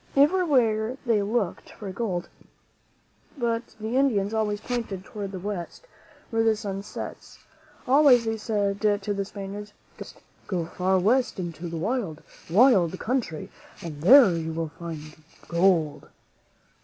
Everywhere 0.15 0.97
they 1.05 1.21
looked 1.21 1.73
for 1.73 1.91
gold, 1.91 2.27
but 3.37 3.75
the 3.79 3.95
Indians 3.97 4.33
always 4.33 4.59
pointed 4.59 5.05
toward 5.05 5.31
the 5.31 5.37
West, 5.37 5.85
where 6.31 6.41
the 6.43 6.55
sun 6.55 6.81
sets. 6.81 7.37
Always 7.85 8.25
they 8.25 8.37
said 8.37 8.81
to 8.81 9.13
the 9.13 9.25
Spaniards," 9.25 9.73
Go 9.97 10.05
West; 10.05 10.17
go 10.47 10.65
far 10.65 10.97
West 10.97 11.37
into 11.39 11.69
the 11.69 11.77
wild, 11.77 12.23
wild 12.49 12.97
country 12.97 13.51
and 13.83 14.01
there 14.01 14.35
you 14.35 14.53
will 14.53 14.69
find 14.69 15.17
gold." 15.47 16.09